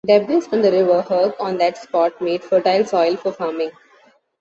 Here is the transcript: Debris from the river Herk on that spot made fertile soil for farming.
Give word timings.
Debris 0.07 0.41
from 0.41 0.63
the 0.63 0.71
river 0.71 1.03
Herk 1.07 1.35
on 1.39 1.59
that 1.59 1.77
spot 1.77 2.19
made 2.19 2.43
fertile 2.43 2.83
soil 2.83 3.17
for 3.17 3.31
farming. 3.31 3.69